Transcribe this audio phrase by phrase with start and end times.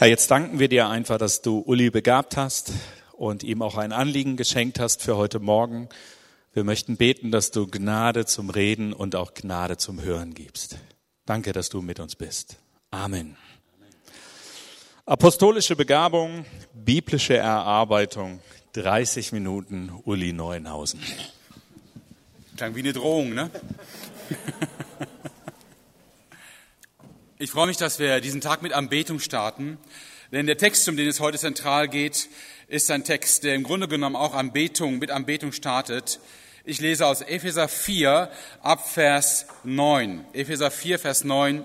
[0.00, 2.72] Herr, jetzt danken wir dir einfach, dass du Uli begabt hast
[3.12, 5.90] und ihm auch ein Anliegen geschenkt hast für heute Morgen.
[6.54, 10.78] Wir möchten beten, dass du Gnade zum Reden und auch Gnade zum Hören gibst.
[11.26, 12.56] Danke, dass du mit uns bist.
[12.90, 13.36] Amen.
[15.04, 18.40] Apostolische Begabung, biblische Erarbeitung,
[18.72, 21.00] 30 Minuten Uli Neuenhausen.
[22.56, 23.50] Klang wie eine Drohung, ne?
[27.42, 29.78] Ich freue mich, dass wir diesen Tag mit Anbetung starten,
[30.30, 32.28] denn der Text, um den es heute zentral geht,
[32.68, 36.20] ist ein Text, der im Grunde genommen auch Anbetung, mit Anbetung startet.
[36.66, 40.22] Ich lese aus Epheser 4 ab Vers 9.
[40.34, 41.64] Epheser 4, Vers 9.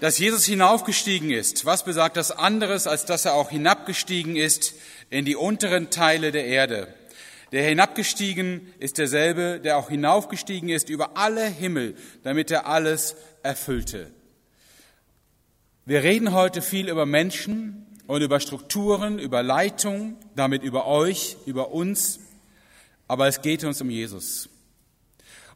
[0.00, 4.74] Dass Jesus hinaufgestiegen ist, was besagt das anderes, als dass er auch hinabgestiegen ist
[5.08, 6.94] in die unteren Teile der Erde?
[7.52, 14.10] Der hinabgestiegen ist derselbe, der auch hinaufgestiegen ist über alle Himmel, damit er alles erfüllte.
[15.84, 21.72] Wir reden heute viel über Menschen und über Strukturen, über Leitung, damit über euch, über
[21.72, 22.20] uns,
[23.08, 24.48] aber es geht uns um Jesus.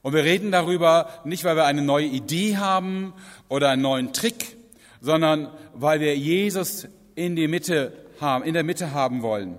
[0.03, 3.15] Und wir reden darüber nicht, weil wir eine neue Idee haben
[3.49, 4.57] oder einen neuen Trick,
[5.01, 9.59] sondern weil wir Jesus in die Mitte haben, in der Mitte haben wollen.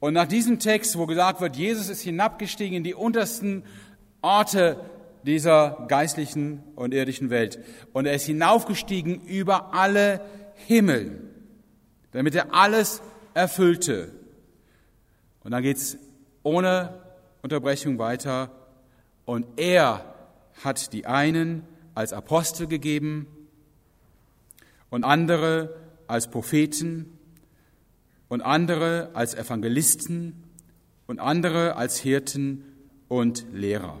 [0.00, 3.64] Und nach diesem Text, wo gesagt wird, Jesus ist hinabgestiegen in die untersten
[4.22, 4.78] Orte
[5.24, 7.58] dieser geistlichen und irdischen Welt.
[7.92, 10.20] Und er ist hinaufgestiegen über alle
[10.66, 11.20] Himmel,
[12.12, 13.02] damit er alles
[13.34, 14.12] erfüllte.
[15.42, 15.98] Und dann geht's
[16.42, 17.02] ohne
[17.42, 18.50] Unterbrechung weiter.
[19.24, 20.14] Und er
[20.62, 23.26] hat die einen als Apostel gegeben
[24.90, 25.74] und andere
[26.06, 27.17] als Propheten
[28.28, 30.44] und andere als Evangelisten
[31.06, 32.64] und andere als Hirten
[33.08, 34.00] und Lehrer.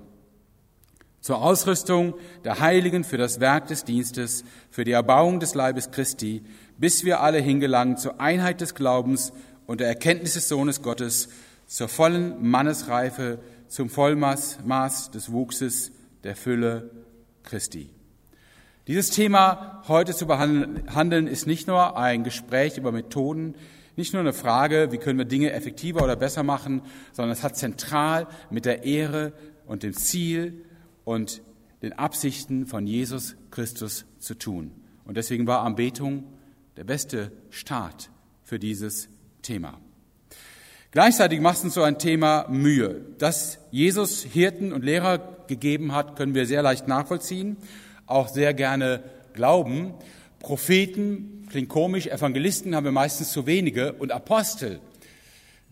[1.20, 6.42] Zur Ausrüstung der Heiligen für das Werk des Dienstes, für die Erbauung des Leibes Christi,
[6.78, 9.32] bis wir alle hingelangen zur Einheit des Glaubens
[9.66, 11.28] und der Erkenntnis des Sohnes Gottes,
[11.66, 15.92] zur vollen Mannesreife, zum Vollmaß Maß des Wuchses
[16.24, 16.90] der Fülle
[17.42, 17.90] Christi.
[18.86, 23.54] Dieses Thema heute zu behandeln ist nicht nur ein Gespräch über Methoden,
[23.98, 26.82] nicht nur eine Frage, wie können wir Dinge effektiver oder besser machen,
[27.12, 29.32] sondern es hat zentral mit der Ehre
[29.66, 30.64] und dem Ziel
[31.04, 31.42] und
[31.82, 34.70] den Absichten von Jesus Christus zu tun.
[35.04, 36.24] Und deswegen war Anbetung
[36.76, 38.10] der beste Start
[38.44, 39.08] für dieses
[39.42, 39.80] Thema.
[40.92, 43.04] Gleichzeitig macht uns so ein Thema Mühe.
[43.18, 47.56] Dass Jesus Hirten und Lehrer gegeben hat, können wir sehr leicht nachvollziehen,
[48.06, 49.94] auch sehr gerne glauben.
[50.38, 54.80] Propheten klingt komisch, Evangelisten haben wir meistens zu wenige und Apostel,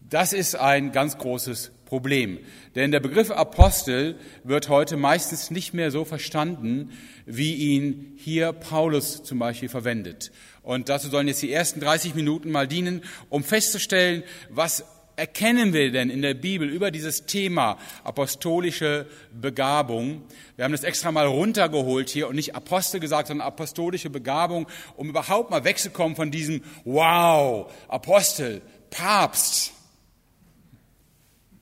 [0.08, 2.38] das ist ein ganz großes Problem.
[2.74, 6.92] Denn der Begriff Apostel wird heute meistens nicht mehr so verstanden,
[7.24, 10.30] wie ihn hier Paulus zum Beispiel verwendet.
[10.62, 14.84] Und dazu sollen jetzt die ersten 30 Minuten mal dienen, um festzustellen, was
[15.16, 20.22] erkennen wir denn in der Bibel über dieses Thema apostolische Begabung?
[20.56, 25.08] Wir haben das extra mal runtergeholt hier und nicht Apostel gesagt, sondern apostolische Begabung, um
[25.08, 28.60] überhaupt mal wegzukommen von diesem Wow, Apostel,
[28.90, 29.72] Papst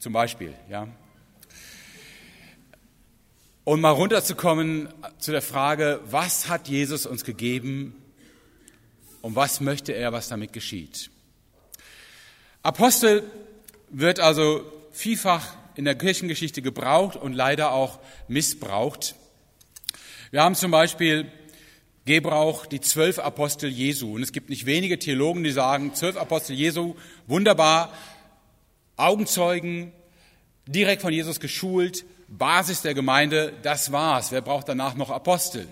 [0.00, 0.88] zum Beispiel, ja.
[3.64, 7.94] Und mal runterzukommen zu der Frage, was hat Jesus uns gegeben
[9.22, 11.10] und was möchte er, was damit geschieht?
[12.62, 13.22] Apostel
[13.90, 19.14] wird also vielfach in der Kirchengeschichte gebraucht und leider auch missbraucht.
[20.30, 21.30] Wir haben zum Beispiel
[22.04, 24.14] Gebrauch die zwölf Apostel Jesu.
[24.14, 26.96] Und es gibt nicht wenige Theologen, die sagen, zwölf Apostel Jesu,
[27.26, 27.92] wunderbar,
[28.96, 29.92] Augenzeugen,
[30.66, 34.32] direkt von Jesus geschult, Basis der Gemeinde, das war's.
[34.32, 35.66] Wer braucht danach noch Apostel?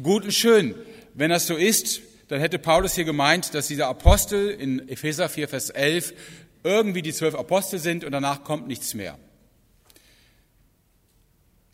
[0.00, 0.74] Gut und schön.
[1.14, 5.48] Wenn das so ist, dann hätte Paulus hier gemeint, dass dieser Apostel in Epheser 4,
[5.48, 6.14] Vers 11
[6.62, 9.18] irgendwie die zwölf Apostel sind und danach kommt nichts mehr.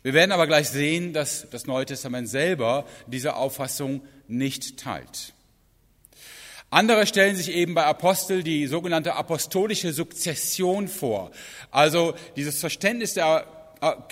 [0.03, 5.33] Wir werden aber gleich sehen, dass das Neue Testament selber diese Auffassung nicht teilt.
[6.69, 11.31] Andere stellen sich eben bei Apostel die sogenannte apostolische Sukzession vor.
[11.71, 13.45] Also dieses Verständnis der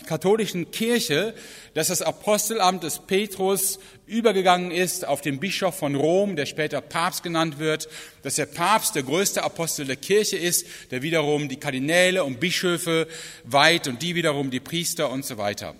[0.06, 1.34] katholischen Kirche,
[1.74, 7.24] dass das Apostelamt des Petrus übergegangen ist auf den Bischof von Rom, der später Papst
[7.24, 7.88] genannt wird,
[8.24, 13.08] dass der Papst der größte Apostel der Kirche ist, der wiederum die Kardinäle und Bischöfe
[13.44, 15.76] weiht und die wiederum die Priester und so weiter.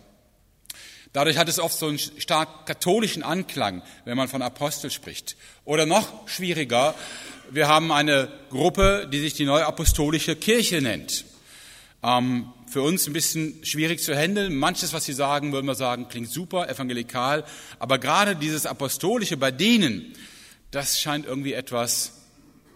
[1.14, 5.38] Dadurch hat es oft so einen stark katholischen Anklang, wenn man von Apostel spricht.
[5.64, 6.94] Oder noch schwieriger,
[7.52, 11.24] wir haben eine Gruppe, die sich die neue apostolische Kirche nennt.
[12.04, 14.54] Ähm, für uns ein bisschen schwierig zu handeln.
[14.54, 17.46] Manches, was Sie sagen, würden wir sagen, klingt super, evangelikal.
[17.80, 20.14] Aber gerade dieses Apostolische bei denen,
[20.72, 22.12] das scheint irgendwie etwas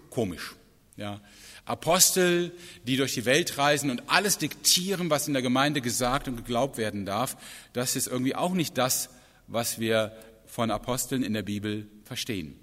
[0.10, 0.56] komisch.
[0.96, 1.20] Ja.
[1.66, 2.54] Apostel,
[2.88, 6.78] die durch die Welt reisen und alles diktieren, was in der Gemeinde gesagt und geglaubt
[6.78, 7.36] werden darf,
[7.74, 9.10] das ist irgendwie auch nicht das,
[9.48, 10.14] was wir
[10.46, 12.58] von Aposteln in der Bibel verstehen.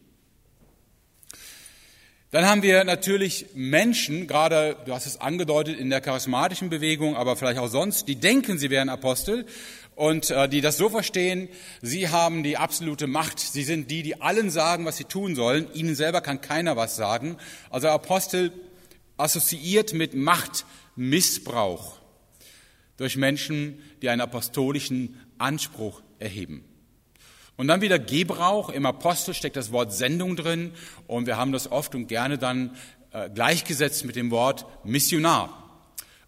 [2.33, 7.37] Dann haben wir natürlich Menschen, gerade, du hast es angedeutet, in der charismatischen Bewegung, aber
[7.37, 9.47] vielleicht auch sonst, die denken, sie wären Apostel
[9.95, 11.49] und äh, die das so verstehen,
[11.83, 13.39] sie haben die absolute Macht.
[13.39, 15.69] Sie sind die, die allen sagen, was sie tun sollen.
[15.73, 17.37] Ihnen selber kann keiner was sagen.
[17.71, 18.53] Also Apostel
[19.17, 21.99] assoziiert mit Machtmissbrauch
[22.97, 26.65] durch Menschen, die einen apostolischen Anspruch erheben.
[27.57, 28.69] Und dann wieder Gebrauch.
[28.69, 30.73] Im Apostel steckt das Wort Sendung drin
[31.07, 32.77] und wir haben das oft und gerne dann
[33.13, 35.63] äh, gleichgesetzt mit dem Wort Missionar.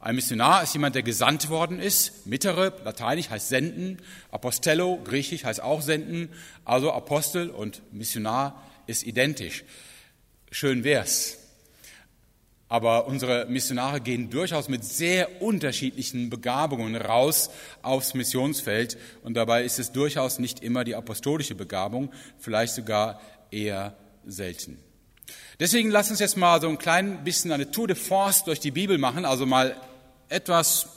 [0.01, 2.27] Ein Missionar ist jemand, der gesandt worden ist.
[2.27, 3.99] Mittere, lateinisch heißt senden.
[4.31, 6.29] Apostello, griechisch heißt auch senden.
[6.65, 9.65] Also Apostel und Missionar ist identisch.
[10.51, 11.48] Schön wär's.
[12.69, 17.51] Aber unsere Missionare gehen durchaus mit sehr unterschiedlichen Begabungen raus
[17.83, 18.99] aufs Missionsfeld.
[19.23, 23.21] Und dabei ist es durchaus nicht immer die apostolische Begabung, vielleicht sogar
[23.51, 24.79] eher selten.
[25.61, 28.71] Deswegen lass uns jetzt mal so ein klein bisschen eine Tour de Force durch die
[28.71, 29.77] Bibel machen, also mal
[30.29, 30.89] etwas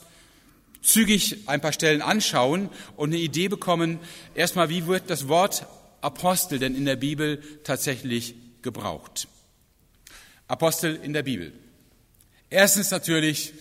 [0.82, 3.98] zügig ein paar Stellen anschauen und eine Idee bekommen,
[4.34, 5.66] erstmal, wie wird das Wort
[6.00, 9.28] Apostel denn in der Bibel tatsächlich gebraucht?
[10.48, 11.52] Apostel in der Bibel.
[12.52, 13.54] Erstens natürlich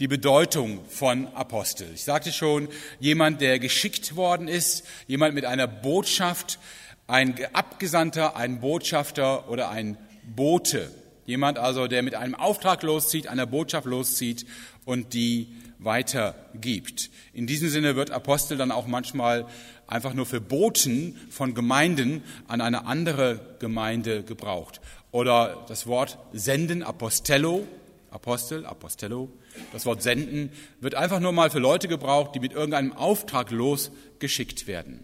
[0.00, 1.88] die Bedeutung von Apostel.
[1.94, 2.68] Ich sagte schon,
[3.00, 6.58] jemand, der geschickt worden ist, jemand mit einer Botschaft,
[7.06, 9.96] ein Abgesandter, ein Botschafter oder ein
[10.36, 10.90] Bote.
[11.24, 14.44] Jemand also, der mit einem Auftrag loszieht, einer Botschaft loszieht
[14.84, 15.48] und die
[15.78, 17.08] weitergibt.
[17.32, 19.46] In diesem Sinne wird Apostel dann auch manchmal
[19.86, 24.82] einfach nur für Boten von Gemeinden an eine andere Gemeinde gebraucht.
[25.12, 27.66] Oder das Wort senden, Apostello,
[28.14, 29.28] Apostel, Apostello,
[29.72, 30.50] das Wort senden,
[30.80, 35.02] wird einfach nur mal für Leute gebraucht, die mit irgendeinem Auftrag losgeschickt werden.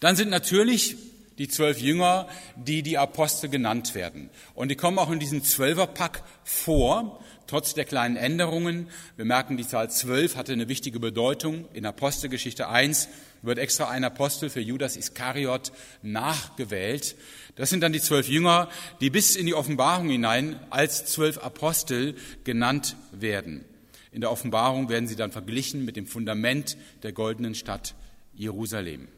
[0.00, 0.96] Dann sind natürlich
[1.38, 4.30] die zwölf Jünger, die die Apostel genannt werden.
[4.54, 8.88] Und die kommen auch in diesem Zwölferpack vor, trotz der kleinen Änderungen.
[9.16, 11.66] Wir merken, die Zahl zwölf hatte eine wichtige Bedeutung.
[11.72, 13.08] In Apostelgeschichte 1
[13.42, 15.72] wird extra ein Apostel für Judas Iskariot
[16.02, 17.16] nachgewählt.
[17.56, 18.68] Das sind dann die zwölf Jünger,
[19.00, 23.64] die bis in die Offenbarung hinein als zwölf Apostel genannt werden.
[24.12, 27.94] In der Offenbarung werden sie dann verglichen mit dem Fundament der goldenen Stadt
[28.32, 29.08] Jerusalem.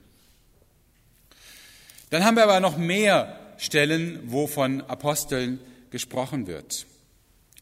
[2.10, 5.60] Dann haben wir aber noch mehr Stellen, wo von Aposteln
[5.90, 6.86] gesprochen wird.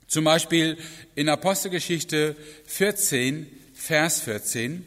[0.07, 0.77] Zum Beispiel
[1.15, 2.37] in Apostelgeschichte
[2.67, 4.85] 14, Vers 14.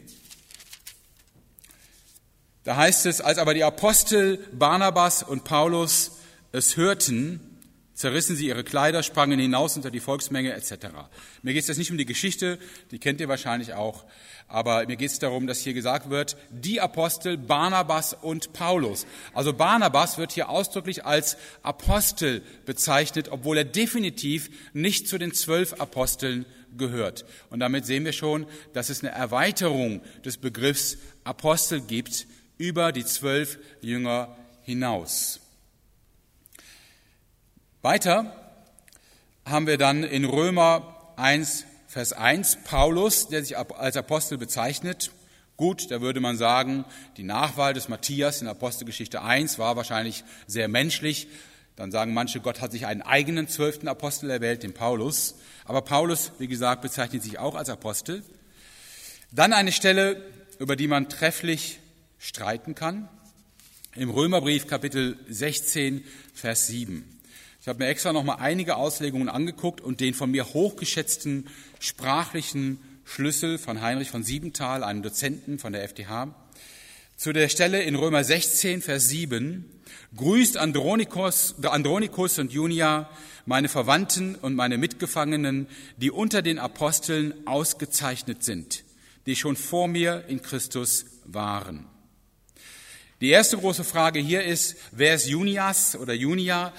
[2.63, 6.12] Da heißt es, als aber die Apostel Barnabas und Paulus
[6.51, 7.47] es hörten,
[7.98, 10.88] zerrissen sie ihre Kleider, sprangen hinaus unter die Volksmenge etc.
[11.42, 12.60] Mir geht es jetzt nicht um die Geschichte,
[12.92, 14.06] die kennt ihr wahrscheinlich auch,
[14.48, 19.08] aber mir geht es darum, dass hier gesagt wird, die Apostel Barnabas und Paulus.
[19.34, 25.74] Also Barnabas wird hier ausdrücklich als Apostel bezeichnet, obwohl er definitiv nicht zu den zwölf
[25.82, 26.46] Aposteln
[26.78, 27.26] gehört.
[27.50, 32.28] Und damit sehen wir schon, dass es eine Erweiterung des Begriffs Apostel gibt,
[32.60, 35.40] über die zwölf Jünger hinaus.
[37.88, 38.36] Weiter
[39.46, 45.12] haben wir dann in Römer 1, Vers 1 Paulus, der sich als Apostel bezeichnet.
[45.56, 46.84] Gut, da würde man sagen,
[47.15, 51.29] die Nachwahl des Matthias in Apostelgeschichte 1 war wahrscheinlich sehr menschlich.
[51.77, 55.36] Dann sagen manche, Gott hat sich einen eigenen zwölften Apostel erwählt, den Paulus.
[55.63, 58.22] Aber Paulus, wie gesagt, bezeichnet sich auch als Apostel.
[59.32, 60.22] Dann eine Stelle,
[60.60, 61.79] über die man trefflich
[62.20, 63.08] streiten kann.
[63.96, 66.03] Im Römerbrief Kapitel 16,
[66.34, 67.16] Vers 7.
[67.67, 71.50] Ich habe mir extra noch mal einige Auslegungen angeguckt und den von mir hochgeschätzten
[71.81, 76.33] sprachlichen Schlüssel von Heinrich von Siebenthal, einem Dozenten von der FDH,
[77.17, 79.65] zu der Stelle in Römer 16, Vers 7,
[80.15, 83.09] grüßt Andronikus, Andronikus und Junia,
[83.45, 88.86] meine Verwandten und meine Mitgefangenen, die unter den Aposteln ausgezeichnet sind,
[89.25, 91.86] die schon vor mir in Christus waren.
[93.19, 96.71] Die erste große Frage hier ist, wer ist Junias oder Junia?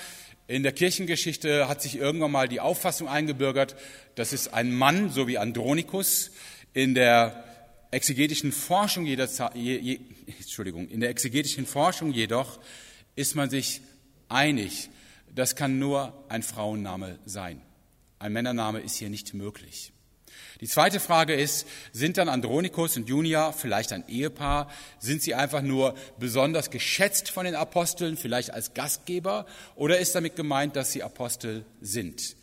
[0.49, 3.76] In der Kirchengeschichte hat sich irgendwann mal die Auffassung eingebürgert,
[4.14, 6.31] das ist ein Mann, so wie Andronikus.
[6.73, 7.45] In der
[7.90, 10.00] exegetischen Forschung jeder, je, je,
[10.38, 12.61] Entschuldigung, in der exegetischen Forschung jedoch
[13.14, 13.83] ist man sich
[14.31, 14.88] einig,
[15.35, 17.61] das kann nur ein Frauenname sein.
[18.19, 19.93] Ein Männername ist hier nicht möglich.
[20.61, 24.71] Die zweite Frage ist, sind dann Andronikus und Junia vielleicht ein Ehepaar?
[24.99, 29.47] Sind sie einfach nur besonders geschätzt von den Aposteln, vielleicht als Gastgeber?
[29.76, 32.37] Oder ist damit gemeint, dass sie Apostel sind?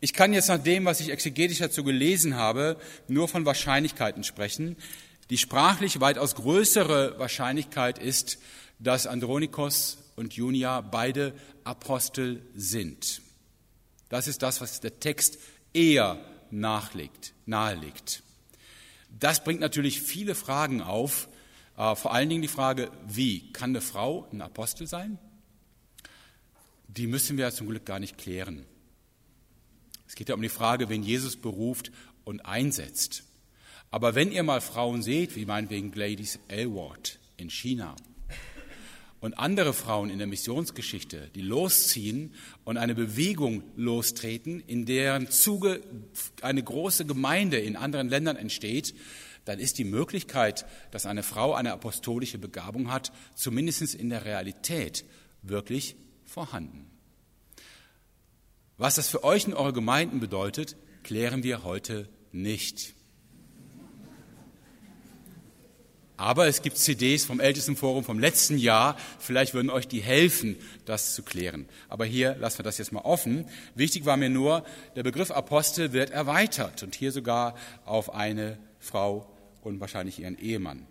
[0.00, 2.76] Ich kann jetzt nach dem, was ich exegetisch dazu gelesen habe,
[3.08, 4.76] nur von Wahrscheinlichkeiten sprechen.
[5.30, 8.38] Die sprachlich weitaus größere Wahrscheinlichkeit ist,
[8.78, 13.22] dass Andronikos und Junia beide Apostel sind.
[14.08, 15.38] Das ist das, was der Text
[15.74, 16.18] eher
[16.50, 18.22] nachlegt, nahelegt.
[19.18, 21.28] Das bringt natürlich viele Fragen auf,
[21.76, 25.18] äh, vor allen Dingen die Frage, wie kann eine Frau ein Apostel sein?
[26.88, 28.64] Die müssen wir ja zum Glück gar nicht klären.
[30.06, 31.92] Es geht ja um die Frage, wen Jesus beruft
[32.24, 33.24] und einsetzt.
[33.90, 37.94] Aber wenn ihr mal Frauen seht, wie meinetwegen Gladys Aylward in China,
[39.20, 42.34] und andere Frauen in der Missionsgeschichte, die losziehen
[42.64, 45.80] und eine Bewegung lostreten, in deren Zuge
[46.42, 48.94] eine große Gemeinde in anderen Ländern entsteht,
[49.44, 55.04] dann ist die Möglichkeit, dass eine Frau eine apostolische Begabung hat, zumindest in der Realität
[55.42, 56.90] wirklich vorhanden.
[58.76, 62.94] Was das für euch in eure Gemeinden bedeutet, klären wir heute nicht.
[66.18, 68.96] Aber es gibt CDs vom Ältestenforum vom letzten Jahr.
[69.20, 71.68] Vielleicht würden euch die helfen, das zu klären.
[71.88, 73.46] Aber hier lassen wir das jetzt mal offen.
[73.76, 74.64] Wichtig war mir nur,
[74.96, 79.30] der Begriff Apostel wird erweitert und hier sogar auf eine Frau
[79.62, 80.86] und wahrscheinlich ihren Ehemann.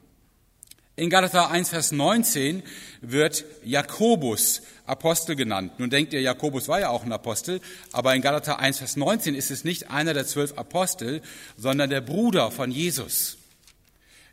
[0.95, 2.63] In Galater 1, Vers 19
[3.01, 5.73] wird Jakobus Apostel genannt.
[5.77, 7.59] Nun denkt ihr, Jakobus war ja auch ein Apostel,
[7.91, 11.21] aber in Galater 1, Vers 19 ist es nicht einer der zwölf Apostel,
[11.57, 13.36] sondern der Bruder von Jesus.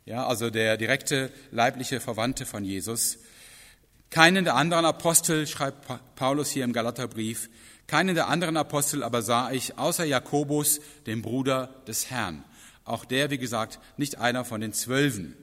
[0.07, 3.17] Ja, also der direkte leibliche Verwandte von Jesus.
[4.11, 7.49] Keinen der anderen Apostel, schreibt Paulus hier im Galaterbrief,
[7.87, 12.43] keinen der anderen Apostel aber sah ich, außer Jakobus, dem Bruder des Herrn.
[12.83, 15.35] Auch der, wie gesagt, nicht einer von den Zwölfen.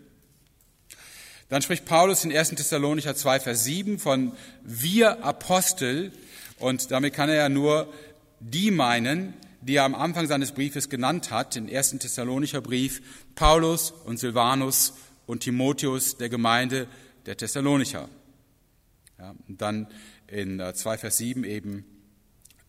[1.49, 2.51] Dann spricht Paulus in 1.
[2.51, 4.31] Thessalonicher 2, Vers 7 von
[4.63, 6.13] wir Apostel,
[6.61, 7.93] und damit kann er ja nur
[8.39, 13.01] die meinen, die er am Anfang seines Briefes genannt hat, den ersten Thessalonicher Brief,
[13.35, 14.95] Paulus und Silvanus
[15.27, 16.89] und Timotheus der Gemeinde
[17.27, 18.09] der Thessalonicher.
[19.19, 19.87] Ja, und dann
[20.27, 21.85] in 2 äh, Vers 7 eben,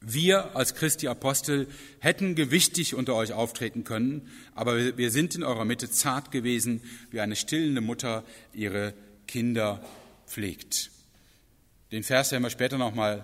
[0.06, 1.68] wir als Christi Apostel
[2.00, 7.22] hätten gewichtig unter euch auftreten können, aber wir sind in eurer Mitte zart gewesen, wie
[7.22, 8.94] eine stillende Mutter ihre
[9.28, 9.82] Kinder
[10.28, 10.92] pflegt.
[11.94, 13.24] Den Vers werden wir später nochmal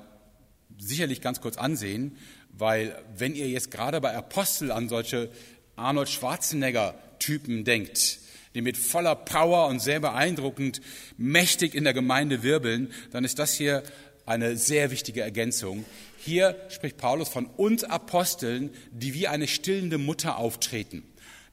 [0.77, 2.17] sicherlich ganz kurz ansehen.
[2.51, 5.29] Weil wenn ihr jetzt gerade bei Apostel an solche
[5.75, 8.19] Arnold Schwarzenegger-Typen denkt,
[8.55, 10.81] die mit voller Power und sehr beeindruckend
[11.17, 13.83] mächtig in der Gemeinde wirbeln, dann ist das hier
[14.25, 15.85] eine sehr wichtige Ergänzung.
[16.17, 21.03] Hier spricht Paulus von uns Aposteln, die wie eine stillende Mutter auftreten.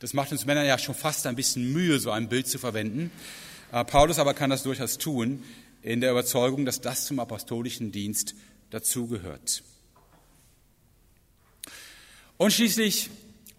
[0.00, 3.10] Das macht uns Männern ja schon fast ein bisschen Mühe, so ein Bild zu verwenden.
[3.72, 5.42] Äh, Paulus aber kann das durchaus tun,
[5.82, 8.34] in der Überzeugung, dass das zum apostolischen Dienst
[8.70, 9.62] dazugehört.
[12.36, 13.10] Und schließlich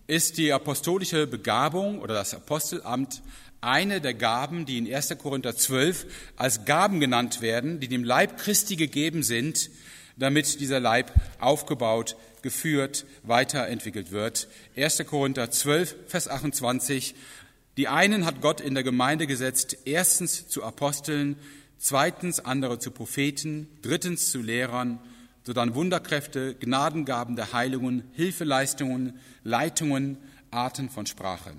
[0.05, 3.21] ist die apostolische Begabung oder das Apostelamt
[3.59, 5.17] eine der Gaben, die in 1.
[5.17, 9.69] Korinther 12 als Gaben genannt werden, die dem Leib Christi gegeben sind,
[10.15, 14.47] damit dieser Leib aufgebaut, geführt, weiterentwickelt wird.
[14.75, 15.03] 1.
[15.07, 17.15] Korinther 12, Vers 28.
[17.77, 21.35] Die einen hat Gott in der Gemeinde gesetzt, erstens zu Aposteln,
[21.77, 24.99] zweitens andere zu Propheten, drittens zu Lehrern,
[25.43, 30.17] sodann Wunderkräfte, Gnadengaben der Heilungen, Hilfeleistungen, Leitungen,
[30.51, 31.53] Arten von Sprache.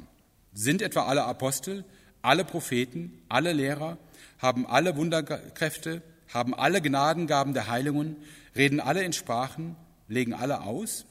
[0.53, 1.85] Sind etwa alle Apostel,
[2.23, 3.99] alle Propheten, alle Lehrer,
[4.39, 8.17] haben alle Wunderkräfte, haben alle Gnadengaben der Heilungen,
[8.55, 9.77] reden alle in Sprachen,
[10.09, 11.07] legen alle aus?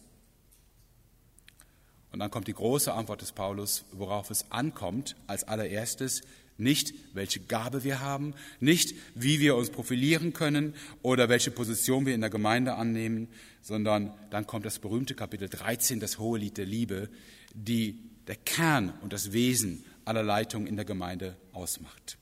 [2.11, 6.21] Und dann kommt die große Antwort des Paulus, worauf es ankommt als allererstes,
[6.57, 12.15] nicht, welche Gabe wir haben, nicht, wie wir uns profilieren können oder welche Position wir
[12.15, 13.27] in der Gemeinde annehmen,
[13.61, 17.09] sondern dann kommt das berühmte Kapitel 13, das hohe Lied der Liebe,
[17.53, 22.17] die der Kern und das Wesen aller Leitung in der Gemeinde ausmacht.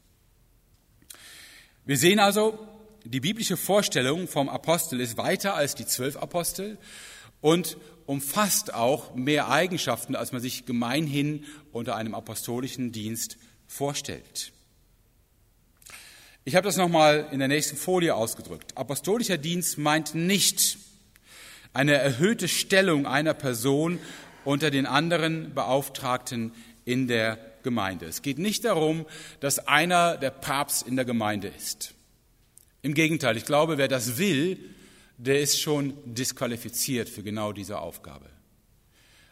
[1.86, 2.58] Wir sehen also,
[3.04, 6.80] die biblische Vorstellung vom Apostel ist weiter als die zwölf Apostel
[7.42, 7.78] und
[8.08, 14.52] umfasst auch mehr Eigenschaften, als man sich gemeinhin unter einem apostolischen Dienst vorstellt.
[16.44, 18.78] Ich habe das nochmal in der nächsten Folie ausgedrückt.
[18.78, 20.78] Apostolischer Dienst meint nicht
[21.74, 24.00] eine erhöhte Stellung einer Person
[24.44, 26.54] unter den anderen Beauftragten
[26.86, 28.06] in der Gemeinde.
[28.06, 29.06] Es geht nicht darum,
[29.40, 31.96] dass einer der Papst in der Gemeinde ist.
[32.84, 34.60] Im Gegenteil, ich glaube, wer das will,
[35.18, 38.30] der ist schon disqualifiziert für genau diese Aufgabe.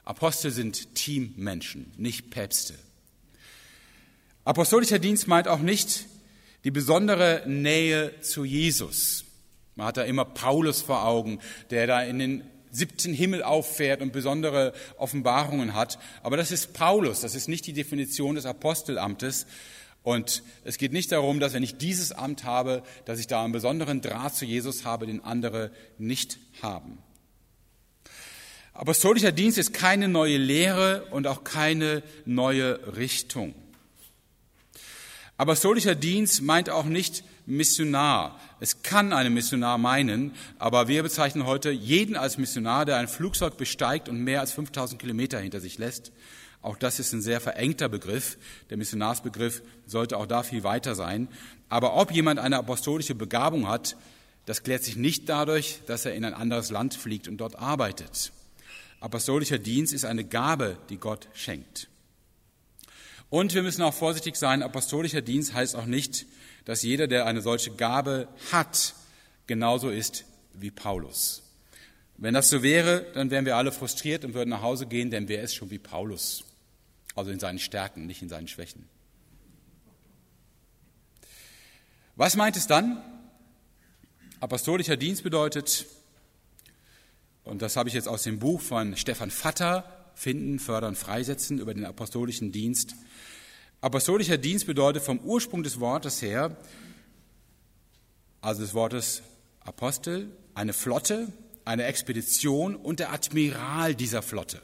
[0.04, 2.74] Apostel sind Teammenschen, nicht Päpste.
[4.46, 6.06] Apostolischer Dienst meint auch nicht
[6.66, 9.24] die besondere Nähe zu Jesus.
[9.76, 14.12] Man hat da immer Paulus vor Augen, der da in den siebten Himmel auffährt und
[14.12, 15.98] besondere Offenbarungen hat.
[16.24, 19.46] Aber das ist Paulus, das ist nicht die Definition des Apostelamtes.
[20.02, 23.54] Und es geht nicht darum, dass wenn ich dieses Amt habe, dass ich da einen
[23.54, 26.98] besonderen Draht zu Jesus habe, den andere nicht haben.
[28.74, 33.56] Apostolischer Dienst ist keine neue Lehre und auch keine neue Richtung.
[35.44, 38.40] Apostolischer Dienst meint auch nicht Missionar.
[38.62, 43.58] Es kann einen Missionar meinen, aber wir bezeichnen heute jeden als Missionar, der ein Flugzeug
[43.58, 46.14] besteigt und mehr als 5000 Kilometer hinter sich lässt.
[46.62, 48.38] Auch das ist ein sehr verengter Begriff.
[48.70, 51.28] Der Missionarsbegriff sollte auch da viel weiter sein.
[51.68, 53.98] Aber ob jemand eine apostolische Begabung hat,
[54.46, 58.32] das klärt sich nicht dadurch, dass er in ein anderes Land fliegt und dort arbeitet.
[59.02, 61.90] Apostolischer Dienst ist eine Gabe, die Gott schenkt.
[63.34, 66.28] Und wir müssen auch vorsichtig sein, apostolischer Dienst heißt auch nicht,
[66.66, 68.94] dass jeder, der eine solche Gabe hat,
[69.48, 71.42] genauso ist wie Paulus.
[72.16, 75.30] Wenn das so wäre, dann wären wir alle frustriert und würden nach Hause gehen, denn
[75.30, 76.44] wer ist schon wie Paulus?
[77.16, 78.88] Also in seinen Stärken, nicht in seinen Schwächen.
[82.16, 83.02] Was meint es dann?
[84.42, 85.88] Apostolischer Dienst bedeutet,
[87.44, 91.74] und das habe ich jetzt aus dem Buch von Stefan Vatter, Finden, Fördern, Freisetzen über
[91.74, 92.96] den apostolischen Dienst.
[93.84, 96.56] Apostolischer Dienst bedeutet vom Ursprung des Wortes her,
[98.40, 99.24] also des Wortes
[99.60, 101.28] Apostel, eine Flotte,
[101.66, 104.62] eine Expedition und der Admiral dieser Flotte.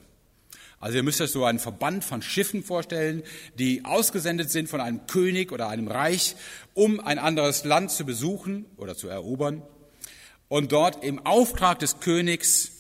[0.80, 3.24] Also ihr müsst euch so einen Verband von Schiffen vorstellen,
[3.56, 6.38] die ausgesendet sind von einem König oder einem Reich,
[6.74, 9.64] um ein anderes Land zu besuchen oder zu erobern
[10.48, 12.72] und dort im Auftrag des Königs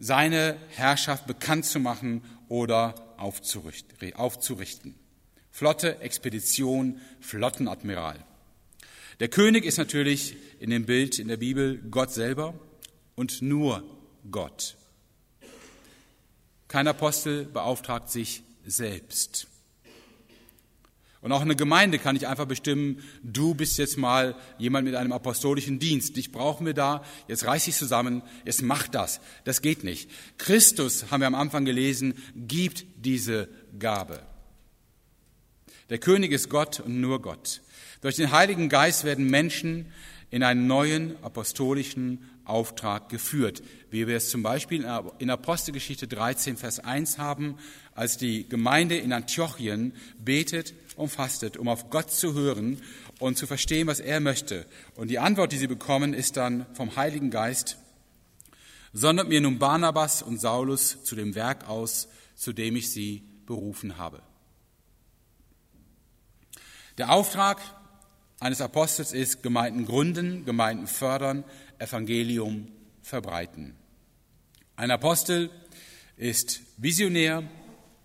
[0.00, 5.05] seine Herrschaft bekannt zu machen oder aufzurichten.
[5.56, 8.22] Flotte, Expedition, Flottenadmiral.
[9.20, 12.52] Der König ist natürlich in dem Bild in der Bibel Gott selber
[13.14, 13.82] und nur
[14.30, 14.76] Gott.
[16.68, 19.46] Kein Apostel beauftragt sich selbst.
[21.22, 25.12] Und auch eine Gemeinde kann nicht einfach bestimmen, du bist jetzt mal jemand mit einem
[25.12, 26.18] apostolischen Dienst.
[26.18, 29.20] Dich brauchen wir da, jetzt reiß dich zusammen, jetzt mach das.
[29.44, 30.10] Das geht nicht.
[30.36, 34.20] Christus, haben wir am Anfang gelesen, gibt diese Gabe.
[35.88, 37.60] Der König ist Gott und nur Gott.
[38.00, 39.86] Durch den Heiligen Geist werden Menschen
[40.30, 44.86] in einen neuen apostolischen Auftrag geführt, wie wir es zum Beispiel
[45.18, 47.56] in Apostelgeschichte 13, Vers 1 haben,
[47.94, 52.80] als die Gemeinde in Antiochien betet und fastet, um auf Gott zu hören
[53.18, 54.66] und zu verstehen, was er möchte.
[54.94, 57.78] Und die Antwort, die sie bekommen, ist dann vom Heiligen Geist,
[58.92, 63.98] sondert mir nun Barnabas und Saulus zu dem Werk aus, zu dem ich sie berufen
[63.98, 64.22] habe.
[66.98, 67.60] Der Auftrag
[68.40, 71.44] eines Apostels ist Gemeinden gründen, Gemeinden fördern,
[71.78, 72.68] Evangelium
[73.02, 73.74] verbreiten.
[74.76, 75.50] Ein Apostel
[76.16, 77.42] ist visionär,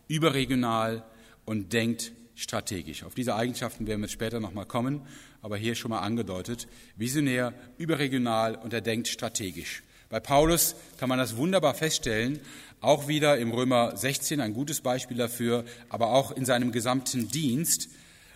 [0.10, 1.06] überregional
[1.46, 3.04] und denkt strategisch.
[3.04, 5.02] Auf diese Eigenschaften werden wir später nochmal kommen,
[5.42, 6.68] aber hier schon mal angedeutet.
[6.98, 9.84] Visionär, überregional und er denkt strategisch.
[10.10, 12.42] Bei Paulus kann man das wunderbar feststellen,
[12.82, 17.88] auch wieder im Römer 16 ein gutes Beispiel dafür, aber auch in seinem gesamten Dienst.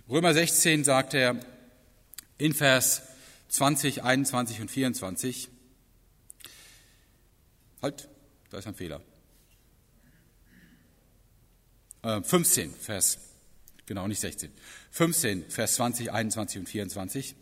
[0.10, 1.36] Römer 16 sagt er
[2.38, 3.02] in Vers
[3.50, 5.50] 20, 21 und 24,
[7.82, 8.10] halt,
[8.50, 9.02] da ist ein Fehler.
[12.04, 13.18] 15, äh, Vers
[13.86, 14.52] Genau, nicht 16.
[14.92, 17.36] 15, Vers 20, 21 und 24.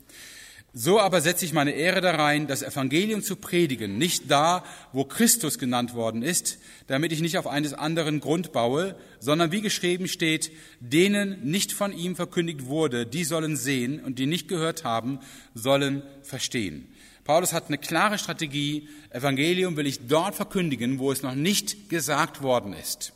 [0.76, 5.60] So aber setze ich meine Ehre darein, das Evangelium zu predigen, nicht da, wo Christus
[5.60, 6.58] genannt worden ist,
[6.88, 11.94] damit ich nicht auf eines anderen Grund baue, sondern wie geschrieben steht, denen nicht von
[11.94, 15.20] ihm verkündigt wurde, die sollen sehen und die nicht gehört haben,
[15.54, 16.88] sollen verstehen.
[17.24, 22.42] Paulus hat eine klare Strategie, Evangelium will ich dort verkündigen, wo es noch nicht gesagt
[22.42, 23.14] worden ist.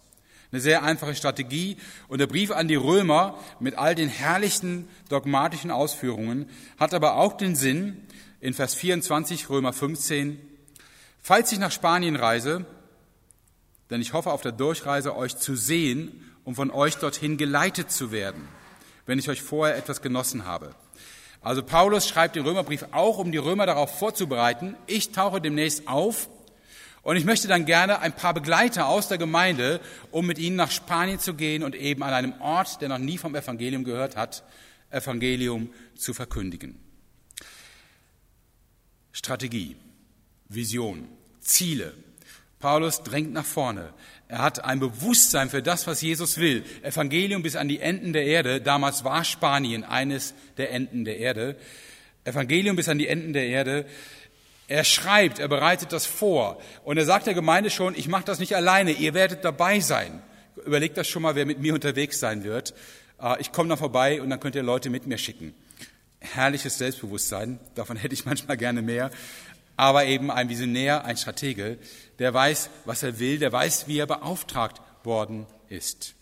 [0.52, 1.78] Eine sehr einfache Strategie.
[2.08, 7.34] Und der Brief an die Römer mit all den herrlichen dogmatischen Ausführungen hat aber auch
[7.34, 8.08] den Sinn,
[8.40, 10.40] in Vers 24 Römer 15,
[11.20, 12.66] falls ich nach Spanien reise,
[13.90, 18.12] denn ich hoffe auf der Durchreise euch zu sehen und von euch dorthin geleitet zu
[18.12, 18.48] werden,
[19.06, 20.76] wenn ich euch vorher etwas genossen habe.
[21.42, 26.30] Also Paulus schreibt den Römerbrief auch, um die Römer darauf vorzubereiten, ich tauche demnächst auf
[27.08, 29.80] und ich möchte dann gerne ein paar Begleiter aus der Gemeinde,
[30.12, 33.18] um mit ihnen nach Spanien zu gehen und eben an einem Ort, der noch nie
[33.18, 34.44] vom Evangelium gehört hat,
[34.90, 36.78] Evangelium zu verkündigen.
[39.14, 39.78] Strategie,
[40.50, 41.08] Vision,
[41.40, 41.94] Ziele.
[42.60, 43.94] Paulus drängt nach vorne.
[44.28, 46.66] Er hat ein Bewusstsein für das, was Jesus will.
[46.82, 48.60] Evangelium bis an die Enden der Erde.
[48.60, 51.56] Damals war Spanien eines der Enden der Erde.
[52.26, 53.86] Evangelium bis an die Enden der Erde.
[54.68, 56.62] Er schreibt, er bereitet das vor.
[56.84, 60.22] Und er sagt der Gemeinde schon, ich mache das nicht alleine, ihr werdet dabei sein.
[60.66, 62.74] Überlegt das schon mal, wer mit mir unterwegs sein wird.
[63.18, 65.56] Ah, ich komme da vorbei und dann könnt ihr Leute mit mir schicken.
[66.20, 69.10] Herrliches Selbstbewusstsein, davon hätte ich manchmal gerne mehr.
[69.78, 71.78] Aber eben ein Visionär, ein Stratege,
[72.20, 76.16] der weiß, was er will, der weiß, wie er beauftragt worden ist.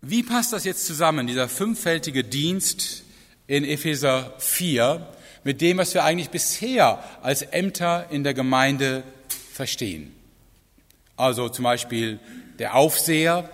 [0.00, 3.02] Wie passt das jetzt zusammen, dieser fünffältige Dienst
[3.48, 5.06] in Epheser 4,
[5.48, 9.02] mit dem, was wir eigentlich bisher als Ämter in der Gemeinde
[9.50, 10.14] verstehen?
[11.16, 12.20] Also zum Beispiel
[12.58, 13.48] der Aufseher,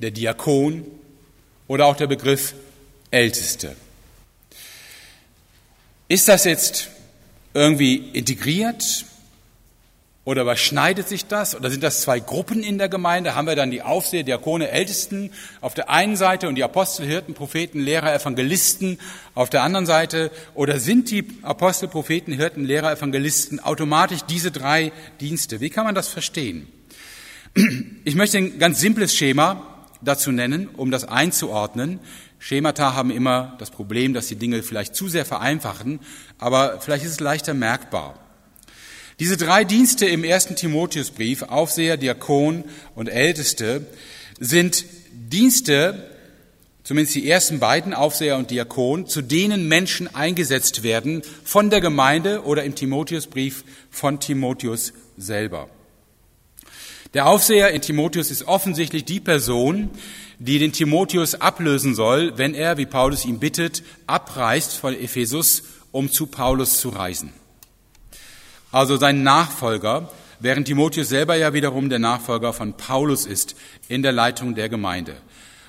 [0.00, 0.86] der Diakon
[1.66, 2.54] oder auch der Begriff
[3.10, 3.74] Älteste.
[6.06, 6.88] Ist das jetzt
[7.52, 9.06] irgendwie integriert?
[10.26, 11.54] Oder überschneidet sich das?
[11.54, 13.36] Oder sind das zwei Gruppen in der Gemeinde?
[13.36, 17.34] Haben wir dann die Aufseher, Diakone, Ältesten auf der einen Seite und die Apostel, Hirten,
[17.34, 18.98] Propheten, Lehrer, Evangelisten
[19.36, 20.32] auf der anderen Seite?
[20.54, 25.60] Oder sind die Apostel, Propheten, Hirten, Lehrer, Evangelisten automatisch diese drei Dienste?
[25.60, 26.66] Wie kann man das verstehen?
[28.04, 32.00] Ich möchte ein ganz simples Schema dazu nennen, um das einzuordnen.
[32.40, 36.00] Schemata haben immer das Problem, dass die Dinge vielleicht zu sehr vereinfachen,
[36.38, 38.25] aber vielleicht ist es leichter merkbar.
[39.18, 43.86] Diese drei Dienste im ersten Timotheusbrief, Aufseher, Diakon und Älteste,
[44.38, 46.10] sind Dienste,
[46.84, 52.44] zumindest die ersten beiden, Aufseher und Diakon, zu denen Menschen eingesetzt werden von der Gemeinde
[52.44, 55.70] oder im Timotheusbrief von Timotheus selber.
[57.14, 59.88] Der Aufseher in Timotheus ist offensichtlich die Person,
[60.38, 66.12] die den Timotheus ablösen soll, wenn er, wie Paulus ihn bittet, abreist von Ephesus, um
[66.12, 67.32] zu Paulus zu reisen.
[68.72, 73.56] Also sein Nachfolger, während Timotheus selber ja wiederum der Nachfolger von Paulus ist
[73.88, 75.16] in der Leitung der Gemeinde.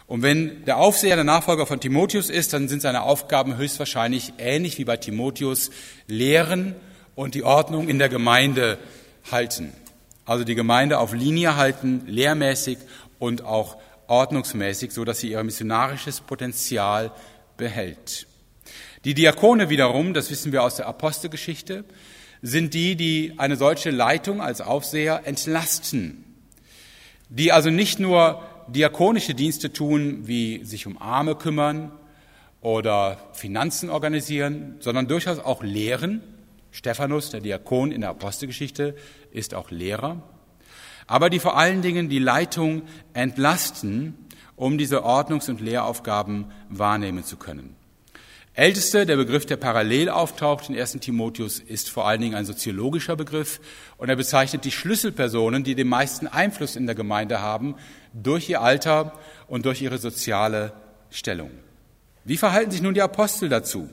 [0.07, 4.77] Und wenn der Aufseher der Nachfolger von Timotheus ist, dann sind seine Aufgaben höchstwahrscheinlich ähnlich
[4.77, 5.69] wie bei Timotheus,
[6.07, 6.75] lehren
[7.13, 8.77] und die Ordnung in der Gemeinde
[9.31, 9.73] halten.
[10.25, 12.77] Also die Gemeinde auf Linie halten, lehrmäßig
[13.19, 17.11] und auch ordnungsmäßig, so dass sie ihr missionarisches Potenzial
[17.57, 18.27] behält.
[19.03, 21.83] Die Diakone wiederum, das wissen wir aus der Apostelgeschichte,
[22.47, 26.23] sind die, die eine solche Leitung als Aufseher entlasten,
[27.29, 31.91] die also nicht nur diakonische Dienste tun, wie sich um Arme kümmern
[32.61, 36.21] oder Finanzen organisieren, sondern durchaus auch lehren.
[36.71, 38.95] Stephanus, der Diakon in der Apostelgeschichte,
[39.31, 40.23] ist auch Lehrer
[41.07, 42.83] aber die vor allen Dingen die Leitung
[43.13, 44.13] entlasten,
[44.55, 47.76] um diese Ordnungs- und Lehraufgaben wahrnehmen zu können.
[48.57, 50.93] Älteste, der Begriff, der parallel auftaucht in 1.
[50.93, 53.59] Timotheus, ist vor allen Dingen ein soziologischer Begriff
[53.97, 57.75] und er bezeichnet die Schlüsselpersonen, die den meisten Einfluss in der Gemeinde haben,
[58.13, 59.13] durch ihr Alter
[59.47, 60.73] und durch ihre soziale
[61.11, 61.51] Stellung.
[62.25, 63.91] Wie verhalten sich nun die Apostel dazu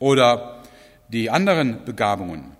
[0.00, 0.64] oder
[1.12, 2.56] die anderen Begabungen?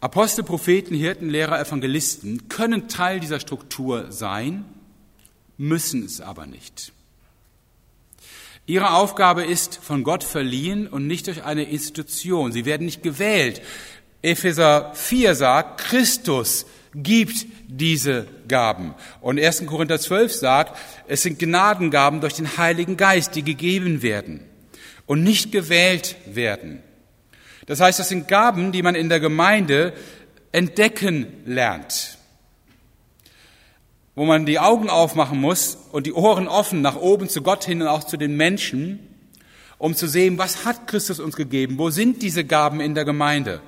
[0.00, 4.66] Apostel, Propheten, Hirten, Lehrer, Evangelisten können Teil dieser Struktur sein,
[5.56, 6.92] müssen es aber nicht.
[8.66, 12.52] Ihre Aufgabe ist von Gott verliehen und nicht durch eine Institution.
[12.52, 13.60] Sie werden nicht gewählt.
[14.22, 18.94] Epheser 4 sagt, Christus gibt diese Gaben.
[19.20, 19.66] Und 1.
[19.66, 24.40] Korinther 12 sagt, es sind Gnadengaben durch den Heiligen Geist, die gegeben werden
[25.06, 26.82] und nicht gewählt werden.
[27.66, 29.92] Das heißt, das sind Gaben, die man in der Gemeinde
[30.52, 32.13] entdecken lernt,
[34.14, 37.82] wo man die Augen aufmachen muss und die Ohren offen nach oben zu Gott hin
[37.82, 39.00] und auch zu den Menschen,
[39.78, 43.60] um zu sehen, was hat Christus uns gegeben, wo sind diese Gaben in der Gemeinde.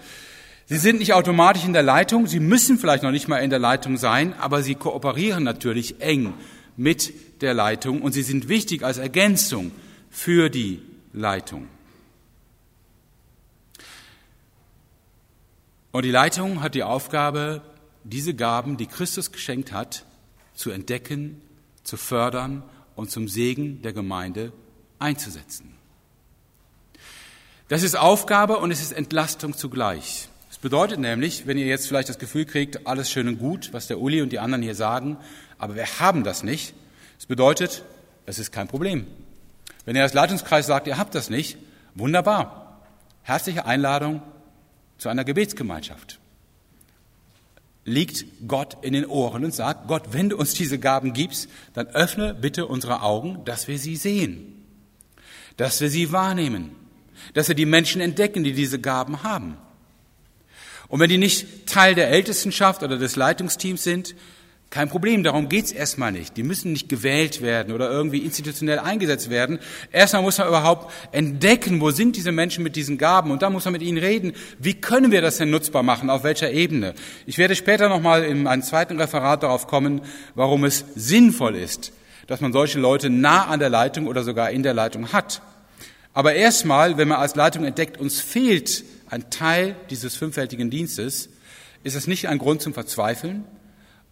[0.66, 3.58] Sie sind nicht automatisch in der Leitung, sie müssen vielleicht noch nicht mal in der
[3.58, 6.34] Leitung sein, aber sie kooperieren natürlich eng
[6.76, 9.72] mit der Leitung und sie sind wichtig als Ergänzung
[10.10, 10.82] für die
[11.12, 11.68] Leitung.
[15.92, 17.62] Und die Leitung hat die Aufgabe,
[18.04, 20.04] diese Gaben, die Christus geschenkt hat,
[20.56, 21.40] zu entdecken,
[21.84, 22.64] zu fördern
[22.96, 24.52] und zum Segen der Gemeinde
[24.98, 25.74] einzusetzen.
[27.68, 30.28] Das ist Aufgabe und es ist Entlastung zugleich.
[30.48, 33.86] Das bedeutet nämlich, wenn ihr jetzt vielleicht das Gefühl kriegt, alles schön und gut, was
[33.86, 35.18] der Uli und die anderen hier sagen,
[35.58, 36.74] aber wir haben das nicht,
[37.18, 37.84] das bedeutet,
[38.24, 39.06] es ist kein Problem.
[39.84, 41.58] Wenn ihr als Leitungskreis sagt, ihr habt das nicht,
[41.94, 42.82] wunderbar.
[43.22, 44.22] Herzliche Einladung,
[44.98, 46.18] zu einer Gebetsgemeinschaft.
[47.88, 51.86] Liegt Gott in den Ohren und sagt, Gott, wenn du uns diese Gaben gibst, dann
[51.86, 54.64] öffne bitte unsere Augen, dass wir sie sehen,
[55.56, 56.72] dass wir sie wahrnehmen,
[57.32, 59.56] dass wir die Menschen entdecken, die diese Gaben haben.
[60.88, 64.14] Und wenn die nicht Teil der Ältestenschaft oder des Leitungsteams sind,
[64.68, 66.36] kein Problem, darum geht's erstmal nicht.
[66.36, 69.60] Die müssen nicht gewählt werden oder irgendwie institutionell eingesetzt werden.
[69.92, 73.64] Erstmal muss man überhaupt entdecken, wo sind diese Menschen mit diesen Gaben und dann muss
[73.64, 76.94] man mit ihnen reden, wie können wir das denn nutzbar machen, auf welcher Ebene.
[77.26, 80.02] Ich werde später nochmal in einem zweiten Referat darauf kommen,
[80.34, 81.92] warum es sinnvoll ist,
[82.26, 85.42] dass man solche Leute nah an der Leitung oder sogar in der Leitung hat.
[86.12, 91.28] Aber erstmal, wenn man als Leitung entdeckt, uns fehlt ein Teil dieses fünffältigen Dienstes,
[91.84, 93.44] ist es nicht ein Grund zum Verzweifeln,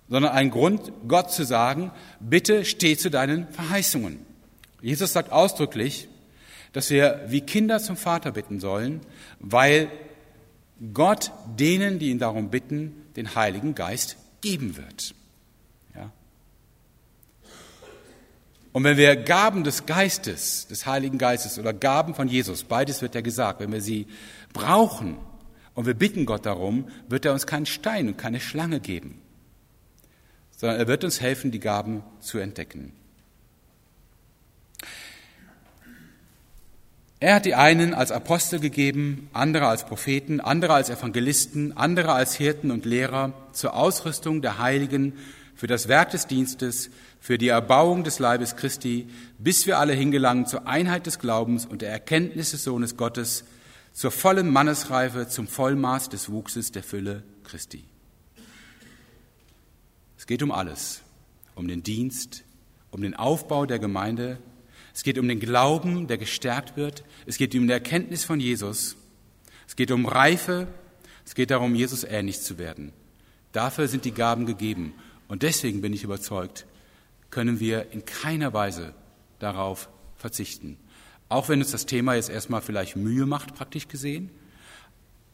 [0.08, 1.90] sondern ein Grund, Gott zu sagen,
[2.20, 4.18] bitte steh zu deinen Verheißungen.
[4.80, 6.08] Jesus sagt ausdrücklich,
[6.72, 9.00] dass wir wie Kinder zum Vater bitten sollen,
[9.38, 9.90] weil
[10.92, 15.14] Gott denen, die ihn darum bitten, den Heiligen Geist geben wird.
[15.94, 16.10] Ja?
[18.72, 23.14] Und wenn wir Gaben des Geistes, des Heiligen Geistes oder Gaben von Jesus, beides wird
[23.14, 24.06] ja gesagt, wenn wir sie
[24.52, 25.16] brauchen
[25.74, 29.23] und wir bitten Gott darum, wird er uns keinen Stein und keine Schlange geben
[30.56, 32.92] sondern er wird uns helfen, die Gaben zu entdecken.
[37.20, 42.34] Er hat die einen als Apostel gegeben, andere als Propheten, andere als Evangelisten, andere als
[42.34, 45.14] Hirten und Lehrer zur Ausrüstung der Heiligen,
[45.54, 46.90] für das Werk des Dienstes,
[47.20, 51.80] für die Erbauung des Leibes Christi, bis wir alle hingelangen zur Einheit des Glaubens und
[51.80, 53.44] der Erkenntnis des Sohnes Gottes,
[53.94, 57.84] zur vollen Mannesreife, zum Vollmaß des Wuchses der Fülle Christi.
[60.24, 61.02] Es geht um alles,
[61.54, 62.44] um den Dienst,
[62.90, 64.38] um den Aufbau der Gemeinde,
[64.94, 68.96] es geht um den Glauben, der gestärkt wird, es geht um die Erkenntnis von Jesus,
[69.68, 70.66] es geht um Reife,
[71.26, 72.94] es geht darum, Jesus ähnlich zu werden.
[73.52, 74.94] Dafür sind die Gaben gegeben.
[75.28, 76.64] Und deswegen bin ich überzeugt,
[77.28, 78.94] können wir in keiner Weise
[79.40, 80.78] darauf verzichten.
[81.28, 84.30] Auch wenn uns das Thema jetzt erstmal vielleicht Mühe macht, praktisch gesehen.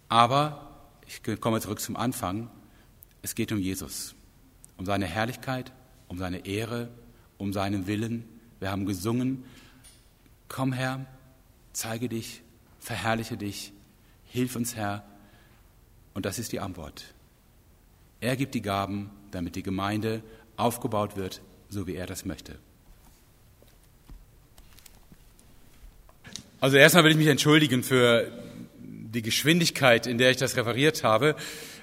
[0.08, 2.50] Aber, ich komme zurück zum Anfang,
[3.22, 4.16] es geht um Jesus
[4.80, 5.72] um seine Herrlichkeit,
[6.08, 6.88] um seine Ehre,
[7.36, 8.24] um seinen Willen.
[8.60, 9.44] Wir haben gesungen,
[10.48, 11.04] komm Herr,
[11.74, 12.40] zeige dich,
[12.78, 13.74] verherrliche dich,
[14.24, 15.04] hilf uns Herr.
[16.14, 17.12] Und das ist die Antwort.
[18.22, 20.22] Er gibt die Gaben, damit die Gemeinde
[20.56, 22.58] aufgebaut wird, so wie er das möchte.
[26.58, 28.32] Also erstmal will ich mich entschuldigen für
[28.78, 31.36] die Geschwindigkeit, in der ich das referiert habe.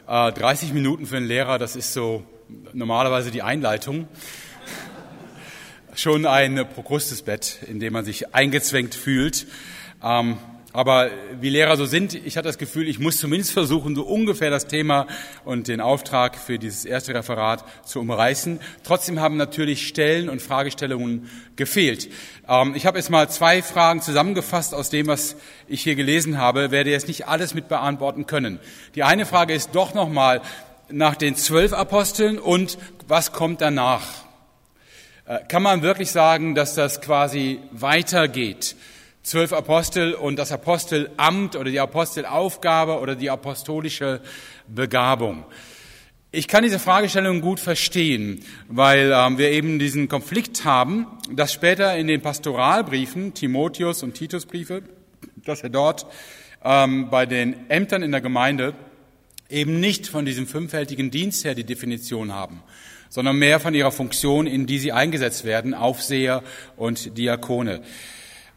[0.08, 2.26] 30 äh, Minuten für einen Lehrer, das ist so
[2.74, 4.08] normalerweise die Einleitung.
[5.96, 9.48] Schon ein Prokrustesbett, in dem man sich eingezwängt fühlt.
[10.04, 10.38] Ähm,
[10.78, 14.52] aber wie Lehrer so sind, ich hatte das Gefühl, ich muss zumindest versuchen, so ungefähr
[14.52, 15.08] das Thema
[15.44, 18.60] und den Auftrag für dieses erste Referat zu umreißen.
[18.84, 22.10] Trotzdem haben natürlich Stellen und Fragestellungen gefehlt.
[22.48, 25.36] Ähm, ich habe jetzt mal zwei Fragen zusammengefasst aus dem, was
[25.68, 28.60] ich hier gelesen habe, werde jetzt nicht alles mit beantworten können.
[28.94, 30.42] Die eine Frage ist doch nochmal,
[30.90, 34.04] nach den zwölf Aposteln und was kommt danach?
[35.26, 38.76] Äh, kann man wirklich sagen, dass das quasi weitergeht?
[39.24, 44.22] Zwölf Apostel und das Apostelamt oder die Apostelaufgabe oder die apostolische
[44.68, 45.44] Begabung.
[46.32, 51.96] Ich kann diese Fragestellung gut verstehen, weil ähm, wir eben diesen Konflikt haben, dass später
[51.98, 54.84] in den Pastoralbriefen, Timotheus und Titusbriefe,
[55.36, 56.06] dass er dort
[56.64, 58.74] ähm, bei den Ämtern in der Gemeinde
[59.50, 62.62] eben nicht von diesem fünffältigen Dienst her die Definition haben,
[63.10, 66.44] sondern mehr von ihrer Funktion, in die sie eingesetzt werden, Aufseher
[66.76, 67.82] und Diakone.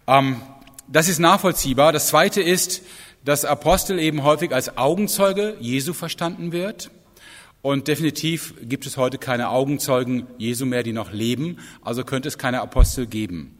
[0.06, 0.40] Ähm,
[0.88, 1.92] das ist nachvollziehbar.
[1.92, 2.82] Das Zweite ist,
[3.24, 6.90] dass Apostel eben häufig als Augenzeuge Jesu verstanden wird.
[7.62, 11.58] Und definitiv gibt es heute keine Augenzeugen Jesu mehr, die noch leben.
[11.82, 13.58] Also könnte es keine Apostel geben.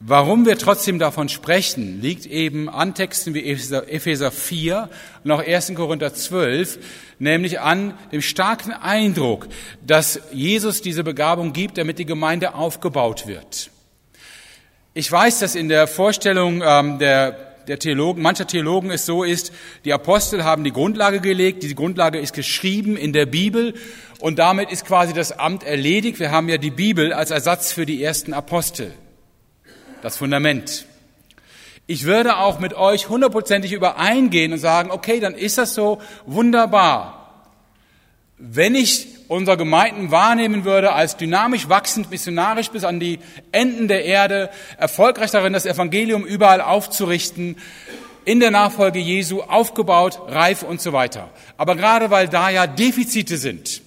[0.00, 4.90] Warum wir trotzdem davon sprechen, liegt eben an Texten wie Epheser 4
[5.22, 5.74] und auch 1.
[5.76, 6.78] Korinther 12,
[7.18, 9.46] nämlich an dem starken Eindruck,
[9.86, 13.70] dass Jesus diese Begabung gibt, damit die Gemeinde aufgebaut wird.
[14.92, 17.32] Ich weiß, dass in der Vorstellung ähm, der,
[17.66, 19.52] der Theologen, mancher Theologen es so ist,
[19.84, 23.74] die Apostel haben die Grundlage gelegt, diese Grundlage ist geschrieben in der Bibel
[24.18, 26.20] und damit ist quasi das Amt erledigt.
[26.20, 28.92] Wir haben ja die Bibel als Ersatz für die ersten Apostel
[30.04, 30.84] das Fundament.
[31.86, 37.46] Ich würde auch mit euch hundertprozentig übereingehen und sagen, okay, dann ist das so wunderbar.
[38.36, 43.18] Wenn ich unsere Gemeinden wahrnehmen würde als dynamisch wachsend, missionarisch bis an die
[43.50, 47.56] Enden der Erde, erfolgreich darin, das Evangelium überall aufzurichten,
[48.26, 51.30] in der Nachfolge Jesu aufgebaut, reif und so weiter.
[51.56, 53.80] Aber gerade weil da ja Defizite sind,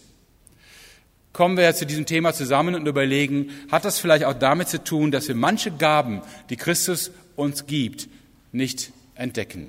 [1.37, 4.83] kommen wir ja zu diesem Thema zusammen und überlegen, hat das vielleicht auch damit zu
[4.83, 8.09] tun, dass wir manche Gaben, die Christus uns gibt,
[8.51, 9.67] nicht entdecken.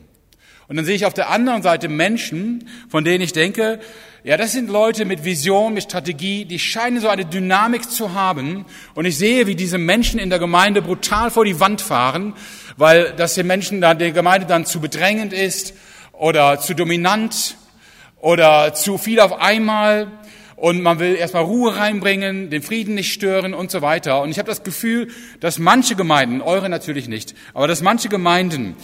[0.68, 3.80] Und dann sehe ich auf der anderen Seite Menschen, von denen ich denke,
[4.24, 8.64] ja, das sind Leute mit Vision, mit Strategie, die scheinen so eine Dynamik zu haben.
[8.94, 12.32] Und ich sehe, wie diese Menschen in der Gemeinde brutal vor die Wand fahren,
[12.78, 15.74] weil das den Menschen dann, der Gemeinde dann zu bedrängend ist
[16.12, 17.58] oder zu dominant
[18.22, 20.10] oder zu viel auf einmal
[20.60, 24.22] und man will erstmal Ruhe reinbringen, den Frieden nicht stören und so weiter.
[24.22, 25.08] Und ich habe das Gefühl,
[25.40, 28.74] dass manche Gemeinden, eure natürlich nicht, aber dass manche Gemeinden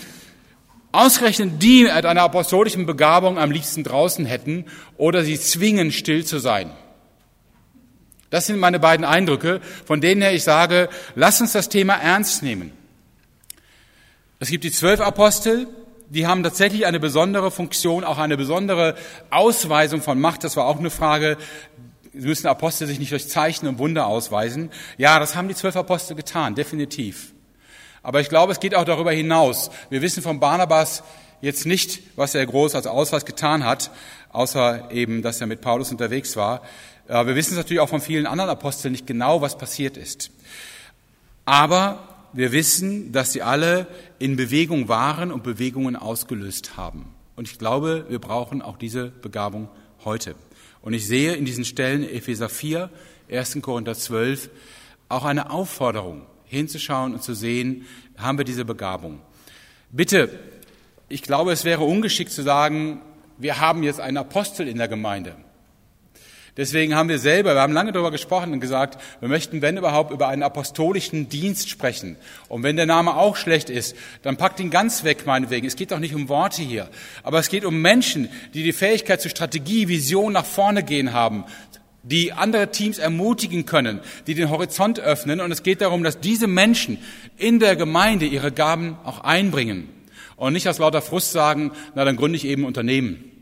[0.92, 6.38] ausgerechnet die mit einer apostolischen Begabung am liebsten draußen hätten oder sie zwingen, still zu
[6.38, 6.70] sein.
[8.30, 12.42] Das sind meine beiden Eindrücke, von denen her ich sage, lass uns das Thema ernst
[12.42, 12.72] nehmen.
[14.38, 15.66] Es gibt die zwölf Apostel,
[16.08, 18.94] die haben tatsächlich eine besondere Funktion, auch eine besondere
[19.30, 20.44] Ausweisung von Macht.
[20.44, 21.36] Das war auch eine Frage.
[22.12, 24.70] Müssen Apostel sich nicht durch Zeichen und Wunder ausweisen?
[24.98, 27.32] Ja, das haben die zwölf Apostel getan, definitiv.
[28.02, 29.70] Aber ich glaube, es geht auch darüber hinaus.
[29.90, 31.02] Wir wissen von Barnabas
[31.40, 33.90] jetzt nicht, was er groß als Ausweis getan hat,
[34.30, 36.62] außer eben, dass er mit Paulus unterwegs war.
[37.08, 40.30] Wir wissen es natürlich auch von vielen anderen Aposteln nicht genau, was passiert ist.
[41.44, 41.98] Aber
[42.34, 43.86] wir wissen, dass sie alle
[44.18, 47.14] in Bewegung waren und Bewegungen ausgelöst haben.
[47.36, 49.68] Und ich glaube, wir brauchen auch diese Begabung
[50.04, 50.34] heute.
[50.82, 52.90] Und ich sehe in diesen Stellen Epheser 4,
[53.30, 53.58] 1.
[53.62, 54.50] Korinther 12
[55.08, 59.20] auch eine Aufforderung, hinzuschauen und zu sehen, haben wir diese Begabung.
[59.90, 60.28] Bitte,
[61.08, 63.00] ich glaube, es wäre ungeschickt zu sagen,
[63.38, 65.36] wir haben jetzt einen Apostel in der Gemeinde.
[66.56, 70.12] Deswegen haben wir selber, wir haben lange darüber gesprochen und gesagt, wir möchten, wenn überhaupt,
[70.12, 72.16] über einen apostolischen Dienst sprechen.
[72.48, 75.66] Und wenn der Name auch schlecht ist, dann packt ihn ganz weg, meinetwegen.
[75.66, 76.88] Es geht doch nicht um Worte hier.
[77.24, 81.44] Aber es geht um Menschen, die die Fähigkeit zur Strategie, Vision nach vorne gehen haben,
[82.04, 85.40] die andere Teams ermutigen können, die den Horizont öffnen.
[85.40, 86.98] Und es geht darum, dass diese Menschen
[87.36, 89.88] in der Gemeinde ihre Gaben auch einbringen.
[90.36, 93.33] Und nicht aus lauter Frust sagen, na dann gründe ich eben Unternehmen.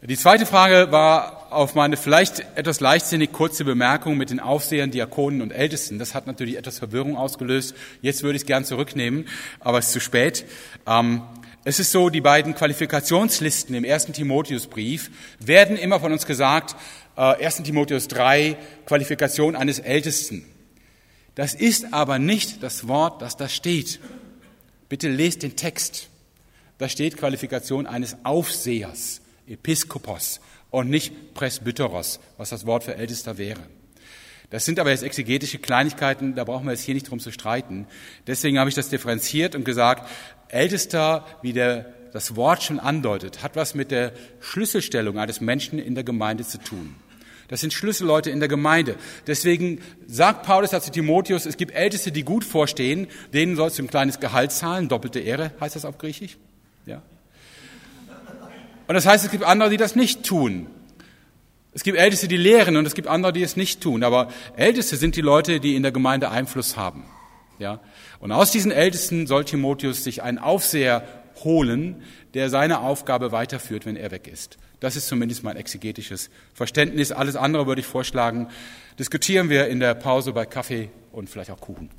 [0.00, 5.42] Die zweite Frage war auf meine vielleicht etwas leichtsinnig kurze Bemerkung mit den Aufsehern, Diakonen
[5.42, 5.98] und Ältesten.
[5.98, 7.74] Das hat natürlich etwas Verwirrung ausgelöst.
[8.00, 9.26] Jetzt würde ich es gern zurücknehmen,
[9.58, 10.44] aber es ist zu spät.
[10.86, 11.22] Ähm,
[11.64, 16.76] es ist so, die beiden Qualifikationslisten im ersten Timotheusbrief werden immer von uns gesagt,
[17.16, 17.64] äh, 1.
[17.64, 18.56] Timotheus 3,
[18.86, 20.44] Qualifikation eines Ältesten.
[21.34, 23.98] Das ist aber nicht das Wort, das da steht.
[24.88, 26.08] Bitte lest den Text.
[26.78, 29.22] Da steht Qualifikation eines Aufsehers.
[29.48, 33.60] Episkopos und nicht Presbyteros, was das Wort für Ältester wäre.
[34.50, 37.86] Das sind aber jetzt exegetische Kleinigkeiten, da brauchen wir jetzt hier nicht drum zu streiten.
[38.26, 40.08] Deswegen habe ich das differenziert und gesagt,
[40.48, 45.94] Ältester, wie der, das Wort schon andeutet, hat was mit der Schlüsselstellung eines Menschen in
[45.94, 46.96] der Gemeinde zu tun.
[47.48, 48.96] Das sind Schlüsselleute in der Gemeinde.
[49.26, 53.88] Deswegen sagt Paulus dazu Timotheus, es gibt Älteste, die gut vorstehen, denen sollst du ein
[53.88, 56.36] kleines Gehalt zahlen, doppelte Ehre heißt das auf Griechisch.
[58.88, 60.66] Und das heißt, es gibt andere, die das nicht tun.
[61.72, 64.02] Es gibt Älteste, die lehren und es gibt andere, die es nicht tun.
[64.02, 67.04] Aber Älteste sind die Leute, die in der Gemeinde Einfluss haben.
[67.58, 67.80] Ja?
[68.18, 71.06] Und aus diesen Ältesten soll Timotheus sich einen Aufseher
[71.44, 72.02] holen,
[72.34, 74.56] der seine Aufgabe weiterführt, wenn er weg ist.
[74.80, 77.12] Das ist zumindest mein exegetisches Verständnis.
[77.12, 78.48] Alles andere würde ich vorschlagen,
[78.98, 81.90] diskutieren wir in der Pause bei Kaffee und vielleicht auch Kuchen.